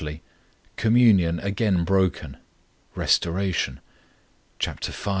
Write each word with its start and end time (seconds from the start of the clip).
COMMUNION 0.77 1.39
AGAIN 1.41 1.83
BROKEN. 1.83 2.37
RESTORATION. 2.95 3.81
Chap. 4.57 4.83
v. 4.83 5.09